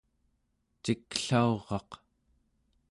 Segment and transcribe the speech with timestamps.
[0.83, 1.89] ciklauraq